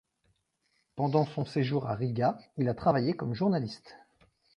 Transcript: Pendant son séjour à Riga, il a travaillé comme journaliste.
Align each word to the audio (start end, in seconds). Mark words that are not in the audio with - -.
Pendant 0.95 1.27
son 1.27 1.45
séjour 1.45 1.85
à 1.87 1.93
Riga, 1.93 2.35
il 2.57 2.67
a 2.69 2.73
travaillé 2.73 3.15
comme 3.15 3.35
journaliste. 3.35 3.99